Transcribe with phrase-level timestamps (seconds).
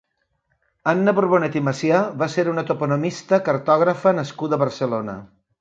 [0.91, 5.21] Anna Borbonet i Macià va ser una toponomista, cartògrafa nascuda a Barcelona.